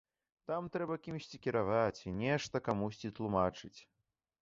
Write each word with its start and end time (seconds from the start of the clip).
Там 0.51 0.69
трэба 0.75 0.95
кімсьці 1.09 1.37
кіраваць, 1.47 2.07
нешта 2.25 2.65
камусьці 2.71 3.15
тлумачыць. 3.21 3.77